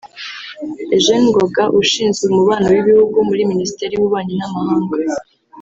[0.95, 4.95] Eugene Ngoga ushinzwe umubano w’ibihugu muri Minisiteri y’Ububanyi n’Amahanga